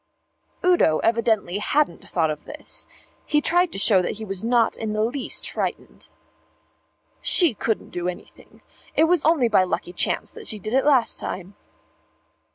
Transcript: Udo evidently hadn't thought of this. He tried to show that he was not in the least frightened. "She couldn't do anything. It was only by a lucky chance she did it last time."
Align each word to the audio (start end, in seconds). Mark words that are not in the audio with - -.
Udo 0.65 0.97
evidently 1.03 1.59
hadn't 1.59 2.09
thought 2.09 2.31
of 2.31 2.45
this. 2.45 2.87
He 3.23 3.39
tried 3.39 3.71
to 3.71 3.77
show 3.77 4.01
that 4.01 4.13
he 4.13 4.25
was 4.25 4.43
not 4.43 4.75
in 4.75 4.93
the 4.93 5.03
least 5.03 5.47
frightened. 5.47 6.09
"She 7.21 7.53
couldn't 7.53 7.91
do 7.91 8.07
anything. 8.07 8.63
It 8.95 9.03
was 9.03 9.23
only 9.25 9.47
by 9.47 9.61
a 9.61 9.67
lucky 9.67 9.93
chance 9.93 10.35
she 10.47 10.57
did 10.57 10.73
it 10.73 10.85
last 10.85 11.19
time." 11.19 11.55